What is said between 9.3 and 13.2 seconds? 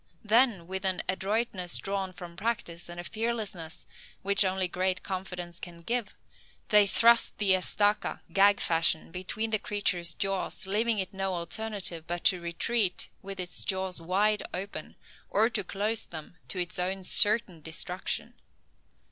the creature's jaws, leaving it no alternative but to retreat